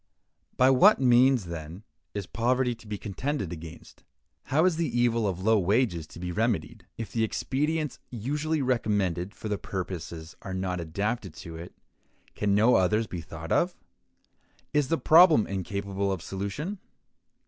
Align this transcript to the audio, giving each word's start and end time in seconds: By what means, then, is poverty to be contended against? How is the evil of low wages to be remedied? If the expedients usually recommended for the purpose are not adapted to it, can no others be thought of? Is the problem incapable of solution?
By 0.57 0.71
what 0.71 0.99
means, 0.99 1.45
then, 1.45 1.83
is 2.15 2.25
poverty 2.25 2.73
to 2.73 2.87
be 2.87 2.97
contended 2.97 3.53
against? 3.53 4.03
How 4.45 4.65
is 4.65 4.75
the 4.77 4.99
evil 4.99 5.27
of 5.27 5.43
low 5.43 5.59
wages 5.59 6.07
to 6.07 6.19
be 6.19 6.31
remedied? 6.31 6.87
If 6.97 7.11
the 7.11 7.23
expedients 7.23 7.99
usually 8.09 8.63
recommended 8.63 9.35
for 9.35 9.47
the 9.47 9.59
purpose 9.59 10.33
are 10.41 10.55
not 10.55 10.79
adapted 10.81 11.35
to 11.45 11.55
it, 11.55 11.75
can 12.33 12.55
no 12.55 12.77
others 12.77 13.05
be 13.05 13.21
thought 13.21 13.51
of? 13.51 13.75
Is 14.73 14.87
the 14.87 14.97
problem 14.97 15.45
incapable 15.45 16.11
of 16.11 16.23
solution? 16.23 16.79